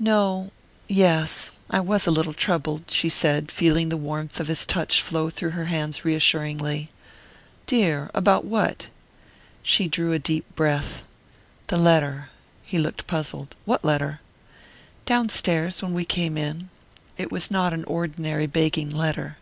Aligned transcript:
"No 0.00 0.50
yes 0.88 1.52
I 1.70 1.78
was 1.78 2.04
a 2.04 2.10
little 2.10 2.32
troubled...." 2.32 2.90
she 2.90 3.08
said, 3.08 3.52
feeling 3.52 3.90
the 3.90 3.96
warmth 3.96 4.40
of 4.40 4.48
his 4.48 4.66
touch 4.66 5.00
flow 5.00 5.30
through 5.30 5.50
her 5.50 5.66
hands 5.66 6.04
reassuringly. 6.04 6.90
"Dear! 7.64 8.10
What 8.12 8.18
about?" 8.18 8.88
She 9.62 9.86
drew 9.86 10.12
a 10.12 10.18
deep 10.18 10.52
breath. 10.56 11.04
"The 11.68 11.78
letter" 11.78 12.28
He 12.64 12.76
looked 12.80 13.06
puzzled. 13.06 13.54
"What 13.66 13.84
letter?" 13.84 14.20
"Downstairs...when 15.06 15.92
we 15.92 16.04
came 16.04 16.36
in...it 16.36 17.30
was 17.30 17.48
not 17.48 17.72
an 17.72 17.84
ordinary 17.84 18.48
begging 18.48 18.90
letter." 18.90 19.36